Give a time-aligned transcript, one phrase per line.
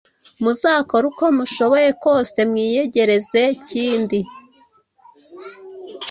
[0.43, 4.19] Muzakore uko mushoboye kose mwiyegereze Kindi,